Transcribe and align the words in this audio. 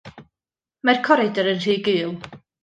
Mae'r 0.89 1.01
coridor 1.09 1.51
yn 1.53 1.61
rhy 1.67 1.77
gul. 1.89 2.17